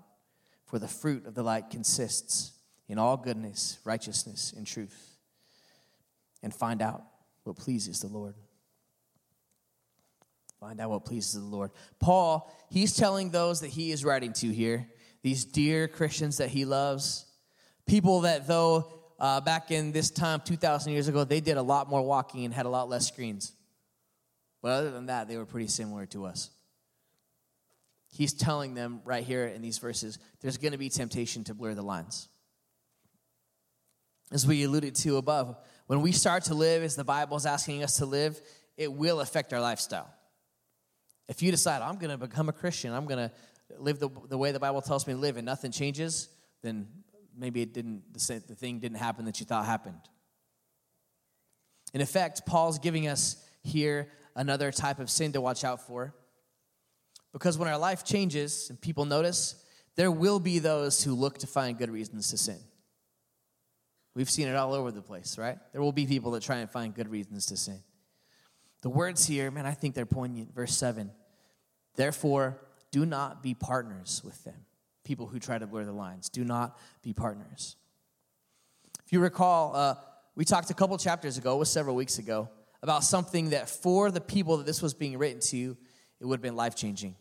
[0.71, 2.53] for the fruit of the light consists
[2.87, 5.17] in all goodness, righteousness, and truth.
[6.41, 7.03] And find out
[7.43, 8.35] what pleases the Lord.
[10.61, 11.71] Find out what pleases the Lord.
[11.99, 14.87] Paul, he's telling those that he is writing to here,
[15.23, 17.25] these dear Christians that he loves,
[17.85, 21.89] people that though uh, back in this time, 2,000 years ago, they did a lot
[21.89, 23.51] more walking and had a lot less screens.
[24.61, 26.49] But other than that, they were pretty similar to us.
[28.11, 31.73] He's telling them right here in these verses there's going to be temptation to blur
[31.73, 32.27] the lines.
[34.31, 37.83] As we alluded to above, when we start to live as the Bible is asking
[37.83, 38.39] us to live,
[38.77, 40.09] it will affect our lifestyle.
[41.27, 43.31] If you decide, I'm going to become a Christian, I'm going to
[43.77, 46.29] live the, the way the Bible tells me to live, and nothing changes,
[46.61, 46.87] then
[47.37, 49.99] maybe it didn't, the, the thing didn't happen that you thought happened.
[51.93, 56.13] In effect, Paul's giving us here another type of sin to watch out for.
[57.33, 59.55] Because when our life changes and people notice,
[59.95, 62.59] there will be those who look to find good reasons to sin.
[64.13, 65.57] We've seen it all over the place, right?
[65.71, 67.79] There will be people that try and find good reasons to sin.
[68.81, 70.53] The words here, man, I think they're poignant.
[70.53, 71.11] Verse 7
[71.95, 74.65] Therefore, do not be partners with them.
[75.03, 76.29] People who try to blur the lines.
[76.29, 77.75] Do not be partners.
[79.05, 79.95] If you recall, uh,
[80.35, 82.49] we talked a couple chapters ago, it was several weeks ago,
[82.81, 85.77] about something that for the people that this was being written to,
[86.19, 87.15] it would have been life changing.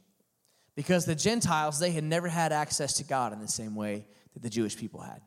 [0.77, 4.43] Because the Gentiles, they had never had access to God in the same way that
[4.43, 5.21] the Jewish people had.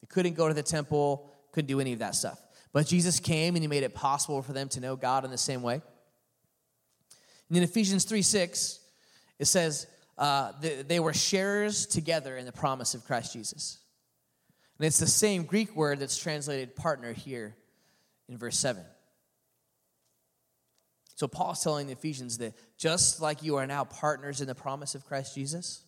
[0.00, 2.40] They couldn't go to the temple, couldn't do any of that stuff.
[2.72, 5.38] But Jesus came and he made it possible for them to know God in the
[5.38, 5.82] same way.
[7.48, 8.80] And in Ephesians 3 6,
[9.38, 13.78] it says uh, they, they were sharers together in the promise of Christ Jesus.
[14.78, 17.56] And it's the same Greek word that's translated partner here
[18.28, 18.82] in verse 7.
[21.20, 24.94] So Paul's telling the Ephesians that just like you are now partners in the promise
[24.94, 25.84] of Christ Jesus,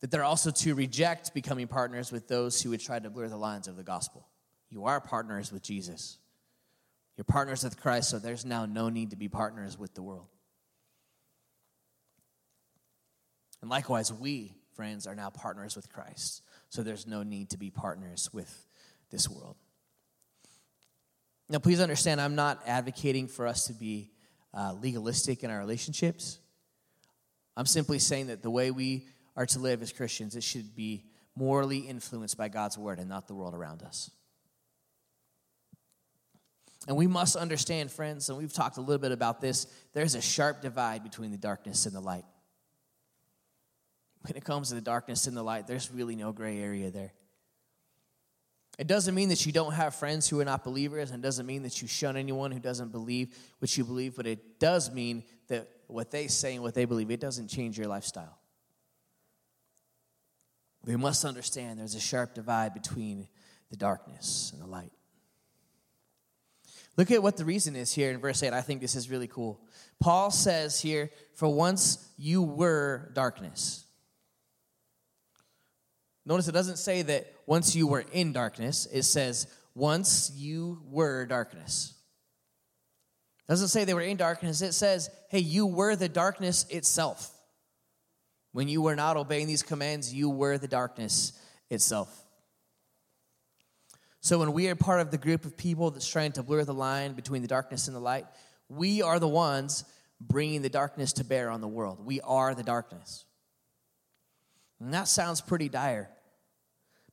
[0.00, 3.36] that they're also to reject becoming partners with those who would try to blur the
[3.36, 4.26] lines of the gospel.
[4.70, 6.16] You are partners with Jesus.
[7.18, 10.28] You're partners with Christ, so there's now no need to be partners with the world.
[13.60, 17.68] And likewise, we, friends, are now partners with Christ, so there's no need to be
[17.68, 18.66] partners with
[19.10, 19.56] this world.
[21.50, 24.10] Now, please understand, I'm not advocating for us to be
[24.52, 26.38] uh, legalistic in our relationships.
[27.56, 31.04] I'm simply saying that the way we are to live as Christians, it should be
[31.34, 34.10] morally influenced by God's word and not the world around us.
[36.86, 40.22] And we must understand, friends, and we've talked a little bit about this, there's a
[40.22, 42.24] sharp divide between the darkness and the light.
[44.22, 47.12] When it comes to the darkness and the light, there's really no gray area there.
[48.78, 51.46] It doesn't mean that you don't have friends who are not believers, and it doesn't
[51.46, 55.24] mean that you shun anyone who doesn't believe what you believe, but it does mean
[55.48, 58.38] that what they say and what they believe, it doesn't change your lifestyle.
[60.84, 63.26] We must understand there's a sharp divide between
[63.68, 64.92] the darkness and the light.
[66.96, 68.52] Look at what the reason is here in verse 8.
[68.52, 69.60] I think this is really cool.
[70.00, 73.84] Paul says here, For once you were darkness.
[76.28, 81.24] Notice it doesn't say that once you were in darkness, it says, Once you were
[81.24, 81.94] darkness.
[83.48, 87.32] It doesn't say they were in darkness, it says, Hey, you were the darkness itself.
[88.52, 91.32] When you were not obeying these commands, you were the darkness
[91.70, 92.14] itself.
[94.20, 96.74] So when we are part of the group of people that's trying to blur the
[96.74, 98.26] line between the darkness and the light,
[98.68, 99.86] we are the ones
[100.20, 102.04] bringing the darkness to bear on the world.
[102.04, 103.24] We are the darkness.
[104.78, 106.10] And that sounds pretty dire.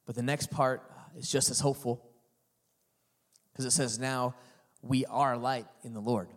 [0.06, 0.84] But the next part
[1.18, 2.06] is just as hopeful
[3.52, 4.36] because it says, Now
[4.82, 6.30] we are light in the Lord.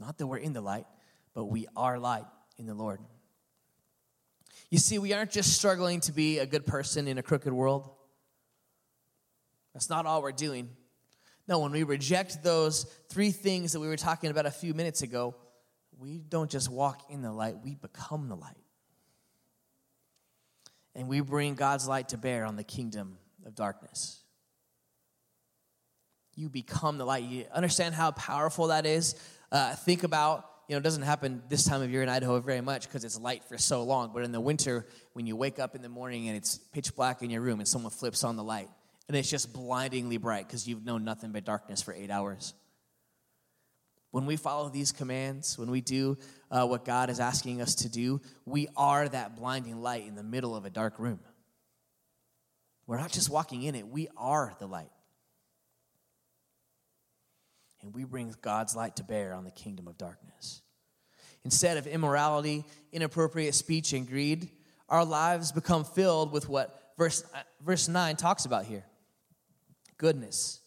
[0.00, 0.86] Not that we're in the light,
[1.34, 2.24] but we are light
[2.56, 3.00] in the Lord.
[4.70, 7.90] You see, we aren't just struggling to be a good person in a crooked world.
[9.72, 10.70] That's not all we're doing.
[11.46, 15.02] No, when we reject those three things that we were talking about a few minutes
[15.02, 15.34] ago,
[15.98, 18.56] we don't just walk in the light, we become the light.
[20.98, 24.20] And we bring God's light to bear on the kingdom of darkness.
[26.34, 27.22] You become the light.
[27.22, 29.14] You understand how powerful that is?
[29.52, 32.60] Uh, think about, you know, it doesn't happen this time of year in Idaho very
[32.60, 34.10] much because it's light for so long.
[34.12, 37.22] But in the winter, when you wake up in the morning and it's pitch black
[37.22, 38.68] in your room and someone flips on the light,
[39.06, 42.54] and it's just blindingly bright because you've known nothing but darkness for eight hours.
[44.18, 46.18] When we follow these commands, when we do
[46.50, 50.24] uh, what God is asking us to do, we are that blinding light in the
[50.24, 51.20] middle of a dark room.
[52.88, 54.90] We're not just walking in it, we are the light.
[57.80, 60.62] And we bring God's light to bear on the kingdom of darkness.
[61.44, 64.50] Instead of immorality, inappropriate speech, and greed,
[64.88, 68.84] our lives become filled with what verse, uh, verse 9 talks about here
[69.96, 70.58] goodness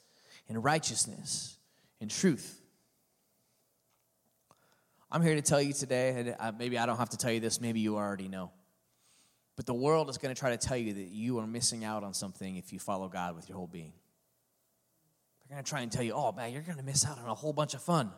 [0.48, 1.58] and righteousness
[2.00, 2.61] and truth.
[5.12, 7.60] I'm here to tell you today, and maybe I don't have to tell you this,
[7.60, 8.52] maybe you already know.
[9.58, 12.04] But the world is going to try to tell you that you are missing out
[12.04, 13.92] on something if you follow God with your whole being.
[15.42, 17.28] They're going to try and tell you, oh man, you're going to miss out on
[17.28, 18.10] a whole bunch of fun.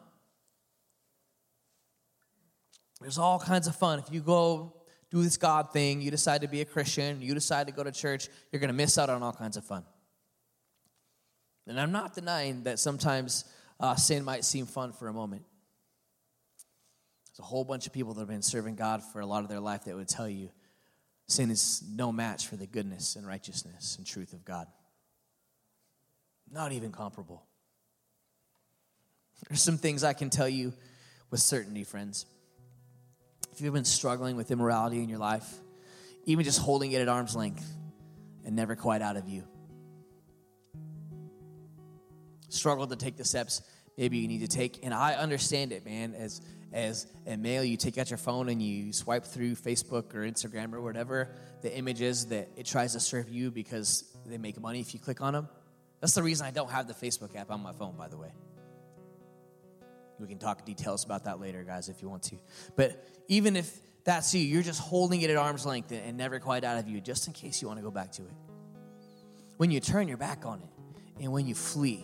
[3.02, 3.98] There's all kinds of fun.
[3.98, 4.74] If you go
[5.10, 7.92] do this God thing, you decide to be a Christian, you decide to go to
[7.92, 9.84] church, you're going to miss out on all kinds of fun.
[11.66, 13.46] And I'm not denying that sometimes
[13.80, 15.44] uh, sin might seem fun for a moment.
[17.34, 19.50] There's a whole bunch of people that have been serving God for a lot of
[19.50, 20.50] their life that would tell you
[21.28, 24.68] sin is no match for the goodness and righteousness and truth of God.
[26.52, 27.44] Not even comparable.
[29.50, 30.74] There's some things I can tell you
[31.32, 32.28] with certainty, friends.
[33.52, 35.52] If you've been struggling with immorality in your life,
[36.26, 37.68] even just holding it at arm's length
[38.46, 39.44] and never quite out of you,
[42.50, 43.64] struggle to take the steps
[43.98, 44.80] maybe you need to take.
[44.84, 46.14] And I understand it, man.
[46.16, 46.42] As
[46.74, 50.74] as a male, you take out your phone and you swipe through Facebook or Instagram
[50.74, 51.30] or whatever
[51.62, 55.00] the image is that it tries to serve you because they make money if you
[55.00, 55.48] click on them.
[56.02, 58.34] That's the reason I don't have the Facebook app on my phone, by the way.
[60.20, 62.36] We can talk details about that later, guys, if you want to.
[62.76, 66.64] But even if that's you, you're just holding it at arm's length and never quite
[66.64, 68.34] out of you, just in case you want to go back to it.
[69.58, 72.04] When you turn your back on it and when you flee,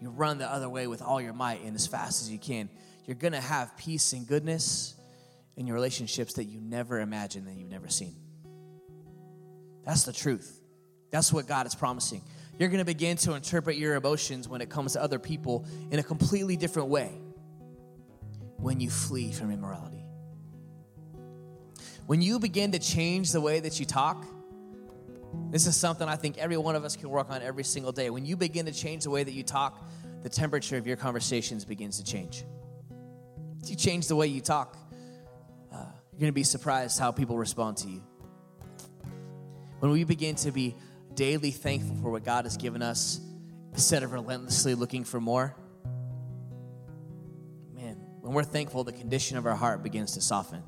[0.00, 2.68] you run the other way with all your might and as fast as you can,
[3.04, 4.94] you're going to have peace and goodness
[5.56, 8.16] in your relationships that you never imagined that you've never seen.
[9.84, 10.60] That's the truth.
[11.10, 12.22] That's what God is promising.
[12.58, 15.98] You're going to begin to interpret your emotions when it comes to other people in
[15.98, 17.12] a completely different way
[18.56, 20.04] when you flee from immorality.
[22.06, 24.24] When you begin to change the way that you talk,
[25.50, 28.10] this is something I think every one of us can work on every single day.
[28.10, 29.88] When you begin to change the way that you talk,
[30.22, 32.44] the temperature of your conversations begins to change.
[33.62, 34.76] If you change the way you talk,
[35.72, 35.76] uh,
[36.12, 38.02] you're going to be surprised how people respond to you.
[39.78, 40.74] When we begin to be
[41.14, 43.20] daily thankful for what God has given us
[43.72, 45.54] instead of relentlessly looking for more,
[47.74, 50.62] man, when we're thankful, the condition of our heart begins to soften.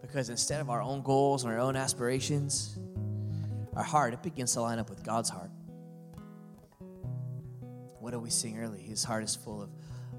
[0.00, 2.78] Because instead of our own goals and our own aspirations,
[3.74, 5.50] our heart, it begins to line up with God's heart.
[7.98, 8.80] What did we sing early?
[8.80, 9.70] His heart is full of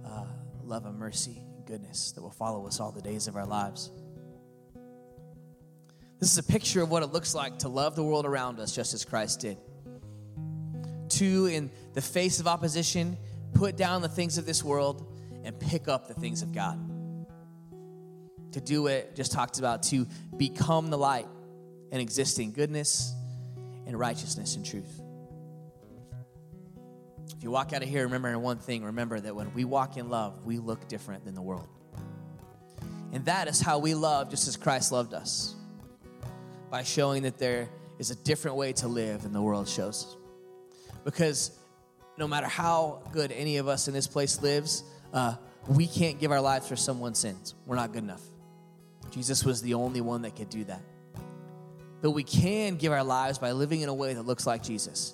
[0.06, 0.26] uh,
[0.66, 3.92] love and mercy and goodness that will follow us all the days of our lives.
[6.20, 8.74] This is a picture of what it looks like to love the world around us
[8.74, 9.58] just as Christ did.
[11.10, 13.18] To, in the face of opposition,
[13.54, 15.14] put down the things of this world
[15.44, 16.80] and pick up the things of God.
[18.54, 20.08] To do it, just talked about, to
[20.38, 21.28] become the light
[21.92, 23.14] and exist in goodness
[23.86, 25.02] and righteousness and truth.
[27.28, 30.10] If you walk out of here remembering one thing, remember that when we walk in
[30.10, 31.68] love, we look different than the world.
[33.12, 35.56] And that is how we love just as Christ loved us
[36.70, 40.18] by showing that there is a different way to live than the world shows.
[41.04, 41.58] Because
[42.18, 45.36] no matter how good any of us in this place lives, uh,
[45.68, 47.56] we can't give our lives for someone's sins.
[47.66, 48.22] We're not good enough.
[49.12, 50.82] Jesus was the only one that could do that.
[52.02, 55.14] But we can give our lives by living in a way that looks like Jesus,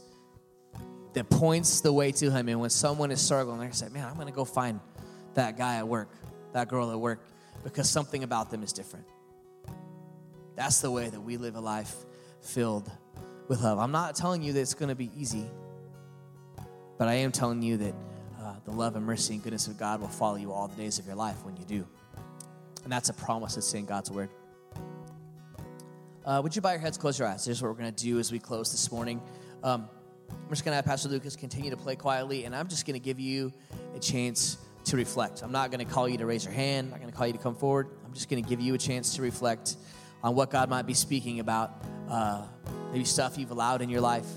[1.14, 2.50] that points the way to Him.
[2.50, 4.80] And when someone is struggling, they're say, Man, I'm going to go find
[5.34, 6.10] that guy at work,
[6.54, 7.22] that girl at work,
[7.64, 9.06] because something about them is different.
[10.56, 11.96] That's the way that we live a life
[12.42, 12.90] filled
[13.48, 13.80] with love.
[13.80, 15.46] I'm not telling you that it's going to be easy.
[16.98, 17.96] But I am telling you that
[18.40, 21.00] uh, the love and mercy and goodness of God will follow you all the days
[21.00, 21.88] of your life when you do.
[22.84, 24.30] And that's a promise that's in God's word.
[26.24, 27.44] Uh, would you bow your heads, close your eyes?
[27.44, 29.20] Here's what we're going to do as we close this morning.
[29.64, 29.90] Um,
[30.32, 33.00] I'm just going to have Pastor Lucas continue to play quietly, and I'm just going
[33.00, 33.52] to give you
[33.96, 35.44] a chance to reflect.
[35.44, 37.28] I'm not going to call you to raise your hand, I'm not going to call
[37.28, 37.90] you to come forward.
[38.06, 39.76] I'm just going to give you a chance to reflect
[40.24, 42.44] on what God might be speaking about, uh,
[42.92, 44.28] maybe stuff you've allowed in your life,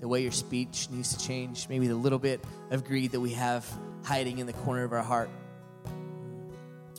[0.00, 3.30] the way your speech needs to change, maybe the little bit of greed that we
[3.30, 3.66] have
[4.04, 5.30] hiding in the corner of our heart.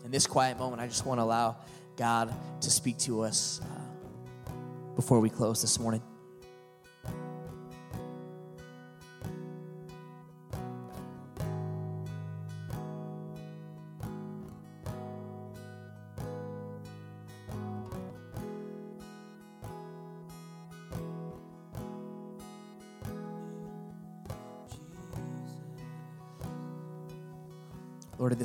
[0.03, 1.57] In this quiet moment, I just want to allow
[1.97, 4.51] God to speak to us uh,
[4.95, 6.01] before we close this morning.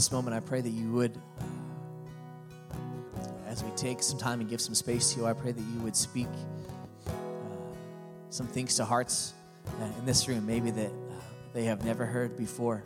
[0.00, 1.14] This moment, I pray that you would,
[2.72, 3.14] uh,
[3.46, 5.80] as we take some time and give some space to you, I pray that you
[5.80, 6.26] would speak
[7.06, 7.10] uh,
[8.30, 9.34] some things to hearts
[9.78, 11.20] uh, in this room, maybe that uh,
[11.52, 12.82] they have never heard before.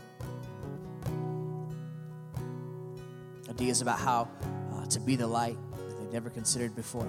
[3.49, 4.29] Ideas about how
[4.75, 7.07] uh, to be the light that they've never considered before.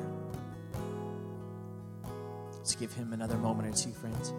[2.54, 4.36] Let's give him another moment or two, friends.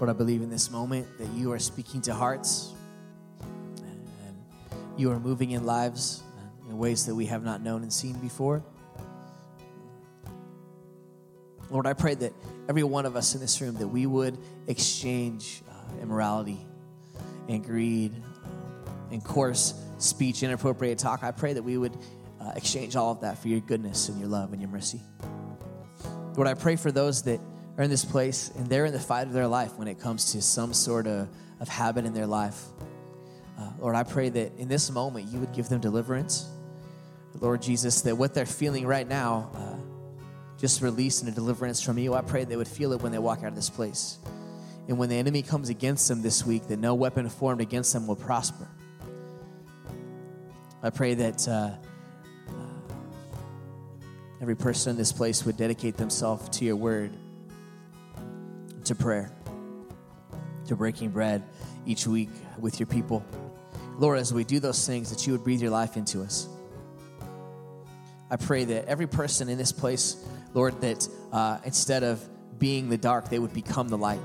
[0.00, 2.72] Lord, I believe in this moment that you are speaking to hearts
[3.42, 4.42] and
[4.96, 6.22] you are moving in lives
[6.66, 8.64] in ways that we have not known and seen before.
[11.68, 12.32] Lord, I pray that
[12.66, 14.38] every one of us in this room that we would
[14.68, 16.60] exchange uh, immorality
[17.50, 18.14] and greed
[18.46, 21.22] um, and coarse speech, inappropriate talk.
[21.22, 21.94] I pray that we would
[22.40, 25.02] uh, exchange all of that for your goodness and your love and your mercy.
[26.36, 27.38] Lord, I pray for those that
[27.76, 30.32] are in this place and they're in the fight of their life when it comes
[30.32, 31.28] to some sort of,
[31.60, 32.62] of habit in their life.
[33.58, 36.48] Uh, Lord, I pray that in this moment you would give them deliverance.
[37.40, 41.96] Lord Jesus, that what they're feeling right now, uh, just release and a deliverance from
[41.96, 42.12] you.
[42.12, 44.18] I pray they would feel it when they walk out of this place.
[44.88, 48.06] And when the enemy comes against them this week, that no weapon formed against them
[48.06, 48.68] will prosper.
[50.82, 51.70] I pray that uh,
[52.48, 52.52] uh
[54.42, 57.12] every person in this place would dedicate themselves to your word
[58.84, 59.30] to prayer,
[60.66, 61.42] to breaking bread
[61.86, 63.24] each week with your people.
[63.98, 66.48] Lord, as we do those things, that you would breathe your life into us.
[68.30, 70.24] I pray that every person in this place,
[70.54, 72.26] Lord, that uh, instead of
[72.58, 74.20] being the dark, they would become the light.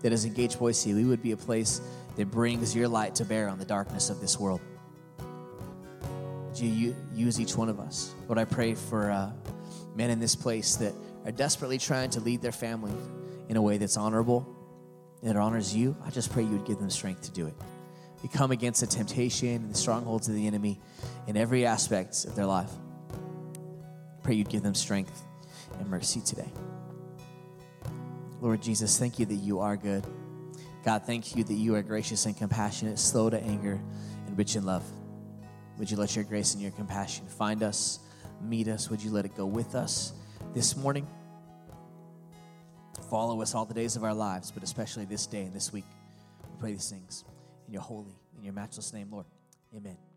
[0.00, 1.80] That as Engage Boise, we would be a place
[2.16, 4.60] that brings your light to bear on the darkness of this world.
[6.46, 8.14] Would you use each one of us?
[8.26, 9.30] Lord, I pray for uh,
[9.94, 12.92] men in this place that are desperately trying to lead their family
[13.48, 14.46] in a way that's honorable,
[15.22, 17.54] that honors you, I just pray you would give them strength to do it.
[18.22, 20.80] We come against the temptation and the strongholds of the enemy
[21.26, 22.70] in every aspect of their life.
[24.22, 25.22] Pray you'd give them strength
[25.78, 26.50] and mercy today.
[28.40, 30.06] Lord Jesus, thank you that you are good.
[30.84, 33.80] God, thank you that you are gracious and compassionate, slow to anger,
[34.26, 34.84] and rich in love.
[35.78, 38.00] Would you let your grace and your compassion find us,
[38.40, 38.90] meet us?
[38.90, 40.12] Would you let it go with us
[40.54, 41.06] this morning?
[43.08, 45.84] Follow us all the days of our lives, but especially this day and this week.
[46.42, 47.24] We pray these things
[47.66, 49.26] in your holy, in your matchless name, Lord.
[49.76, 50.07] Amen.